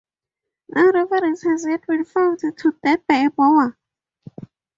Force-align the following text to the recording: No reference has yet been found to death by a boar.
No 0.69 0.91
reference 0.93 1.43
has 1.43 1.63
yet 1.63 1.85
been 1.85 2.05
found 2.05 2.39
to 2.39 2.75
death 2.83 3.01
by 3.07 3.17
a 3.17 3.29
boar. 3.29 3.77